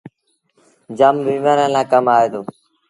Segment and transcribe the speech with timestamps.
[0.97, 2.41] جآم بيمآريآن لآ ڪم آئي دو۔